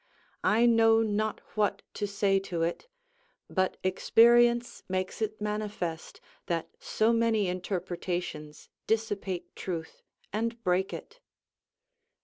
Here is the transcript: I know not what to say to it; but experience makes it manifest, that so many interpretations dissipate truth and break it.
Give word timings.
I 0.43 0.65
know 0.65 1.03
not 1.03 1.41
what 1.55 1.83
to 1.93 2.07
say 2.07 2.39
to 2.39 2.63
it; 2.63 2.87
but 3.51 3.77
experience 3.83 4.81
makes 4.89 5.21
it 5.21 5.39
manifest, 5.39 6.19
that 6.47 6.69
so 6.79 7.13
many 7.13 7.47
interpretations 7.47 8.67
dissipate 8.87 9.55
truth 9.55 10.01
and 10.33 10.63
break 10.63 10.91
it. 10.91 11.19